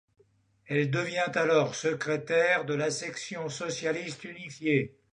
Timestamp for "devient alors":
0.89-1.75